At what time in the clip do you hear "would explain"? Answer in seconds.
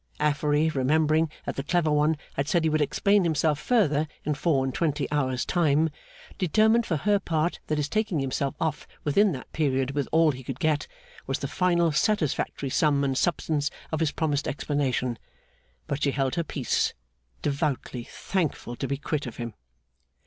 2.71-3.23